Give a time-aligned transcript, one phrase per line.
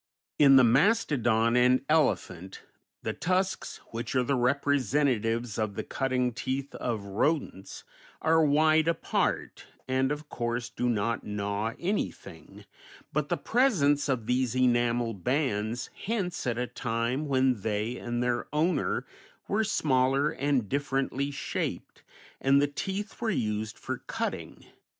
[0.39, 2.63] In the mastodon and elephant
[3.03, 7.83] the tusks, which are the representatives of the cutting teeth of rodents,
[8.19, 12.65] are wide apart, and of course do not gnaw anything,
[13.13, 18.47] but the presence of these enamel bands hints at a time when they and their
[18.51, 19.05] owner
[19.47, 22.01] were smaller and differently shaped,
[22.39, 24.65] and the teeth were used for cutting.